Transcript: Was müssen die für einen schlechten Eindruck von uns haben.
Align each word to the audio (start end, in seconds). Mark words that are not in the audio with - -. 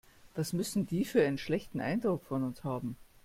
Was 0.33 0.51
müssen 0.51 0.87
die 0.87 1.05
für 1.05 1.23
einen 1.23 1.37
schlechten 1.37 1.79
Eindruck 1.79 2.23
von 2.25 2.43
uns 2.43 2.63
haben. 2.63 2.97